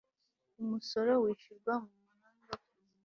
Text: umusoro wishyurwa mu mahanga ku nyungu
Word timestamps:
umusoro 0.61 1.11
wishyurwa 1.23 1.73
mu 1.83 1.95
mahanga 2.07 2.53
ku 2.63 2.69
nyungu 2.79 2.99